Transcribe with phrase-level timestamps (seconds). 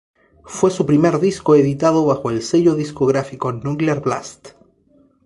[0.45, 4.53] Fue su primer disco editado bajo el sello discográfico Nuclear Blast.